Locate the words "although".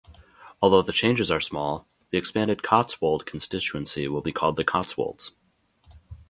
0.63-0.81